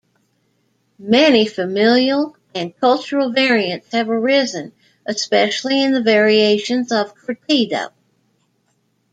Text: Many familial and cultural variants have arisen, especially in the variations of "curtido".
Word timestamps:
Many 0.97 1.45
familial 1.45 2.35
and 2.55 2.75
cultural 2.75 3.31
variants 3.33 3.91
have 3.91 4.09
arisen, 4.09 4.71
especially 5.05 5.83
in 5.83 5.91
the 5.91 6.01
variations 6.01 6.91
of 6.91 7.13
"curtido". 7.15 7.91